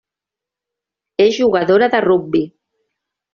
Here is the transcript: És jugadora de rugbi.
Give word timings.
És 1.25 1.37
jugadora 1.41 1.91
de 1.97 2.01
rugbi. 2.07 2.43